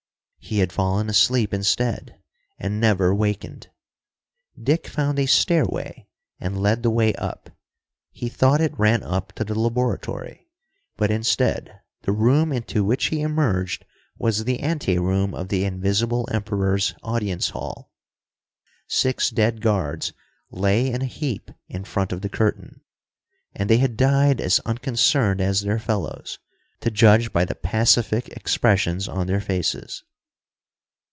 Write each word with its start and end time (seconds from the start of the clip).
He 0.43 0.57
had 0.59 0.73
fallen 0.73 1.07
asleep 1.09 1.53
instead, 1.53 2.19
and 2.59 2.77
never 2.81 3.15
wakened. 3.15 3.69
Dick 4.61 4.85
found 4.87 5.17
a 5.17 5.25
stairway 5.25 6.07
and 6.41 6.59
led 6.61 6.83
the 6.83 6.89
way 6.89 7.13
up. 7.15 7.51
He 8.11 8.27
thought 8.27 8.59
it 8.59 8.77
ran 8.77 9.01
up 9.01 9.31
to 9.33 9.45
the 9.45 9.57
laboratory, 9.57 10.49
but, 10.97 11.09
instead, 11.09 11.79
the 12.01 12.11
room 12.11 12.51
into 12.51 12.83
which 12.83 13.05
he 13.05 13.21
emerged 13.21 13.85
was 14.17 14.43
the 14.43 14.59
ante 14.59 14.97
room 14.99 15.33
of 15.33 15.47
the 15.47 15.63
Invisible 15.63 16.27
Emperor's 16.31 16.95
audience 17.01 17.51
hall. 17.51 17.93
Six 18.87 19.29
dead 19.29 19.61
guards 19.61 20.11
lay 20.49 20.91
in 20.91 21.01
a 21.01 21.05
heap 21.05 21.49
in 21.69 21.85
front 21.85 22.11
of 22.11 22.19
the 22.21 22.29
curtain, 22.29 22.81
and 23.55 23.69
they 23.69 23.77
had 23.77 23.95
died 23.95 24.41
as 24.41 24.59
unconcerned 24.65 25.39
as 25.39 25.61
their 25.61 25.79
fellows, 25.79 26.39
to 26.81 26.91
judge 26.91 27.31
by 27.31 27.45
the 27.45 27.55
pacific 27.55 28.27
expressions 28.29 29.07
on 29.07 29.27
their 29.27 29.39
faces. 29.39 30.03